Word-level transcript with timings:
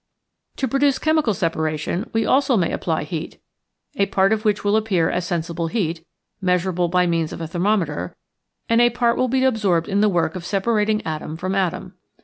To 0.55 0.67
produce 0.67 0.97
chemical 0.97 1.35
separation 1.35 2.09
we 2.11 2.25
also 2.25 2.57
may 2.57 2.71
apply 2.71 3.03
heat, 3.03 3.37
a 3.97 4.07
part 4.07 4.33
of 4.33 4.43
which 4.43 4.63
will 4.63 4.75
appear 4.75 5.11
as 5.11 5.27
sensible 5.27 5.67
heat, 5.67 6.03
measurable 6.41 6.87
by 6.87 7.05
means 7.05 7.31
of 7.31 7.39
a 7.39 7.45
ther 7.47 7.59
mometer, 7.59 8.15
and 8.67 8.81
a 8.81 8.89
part 8.89 9.15
will 9.15 9.27
be 9.27 9.43
absorbed 9.43 9.87
in 9.87 10.01
the 10.01 10.09
work 10.09 10.35
of 10.35 10.43
separating 10.43 11.05
atom 11.05 11.37
from 11.37 11.53
atom. 11.53 11.93